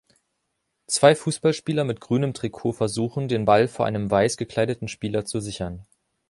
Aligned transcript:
Zwei 0.87 1.13
Fußballspieler 1.13 1.83
mit 1.83 2.01
grünem 2.01 2.33
Trikot 2.33 2.71
versuchen, 2.71 3.27
den 3.27 3.41
Fußball 3.43 3.67
vor 3.67 3.85
einem 3.85 4.09
weiß 4.09 4.35
gekleideten 4.37 4.87
Spieler 4.87 5.25
zu 5.25 5.39
sichern. 5.39 5.85